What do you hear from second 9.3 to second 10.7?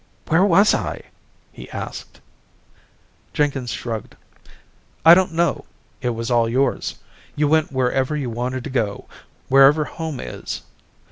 wherever home is."